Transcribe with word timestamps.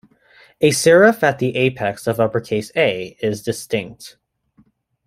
A 0.61 0.71
serif 0.71 1.21
at 1.21 1.37
the 1.37 1.55
apex 1.55 2.07
of 2.07 2.19
uppercase 2.19 2.71
A 2.75 3.15
is 3.21 3.43
distinct. 3.43 4.17